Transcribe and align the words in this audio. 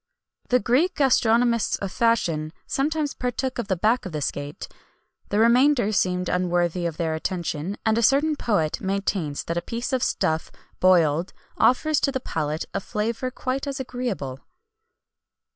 [XXI 0.01 0.51
164] 0.51 0.57
The 0.57 0.65
Greek 0.65 0.95
gastronomists 0.95 1.77
of 1.77 1.91
fashion 1.91 2.53
sometimes 2.65 3.13
partook 3.13 3.59
of 3.59 3.67
the 3.67 3.75
back 3.75 4.07
of 4.07 4.11
the 4.11 4.19
scate;[XXI 4.23 4.75
165] 5.29 5.29
the 5.29 5.39
remainder 5.39 5.91
seemed 5.91 6.27
unworthy 6.27 6.87
of 6.87 6.97
their 6.97 7.13
attention, 7.13 7.77
and 7.85 7.99
a 7.99 8.01
certain 8.01 8.35
poet 8.35 8.81
maintains 8.81 9.43
that 9.43 9.57
a 9.57 9.61
piece 9.61 9.93
of 9.93 10.01
stuff, 10.01 10.51
boiled, 10.79 11.33
offers 11.59 11.99
to 11.99 12.11
the 12.11 12.19
palate 12.19 12.65
a 12.73 12.79
flavour 12.79 13.29
quite 13.29 13.67
as 13.67 13.79
agreeable. 13.79 14.39